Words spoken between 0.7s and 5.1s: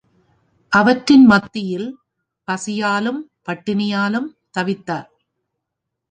அவற்றின் மத்தியில் பசியாலும் பட்டினியாலும் தவித்தார்.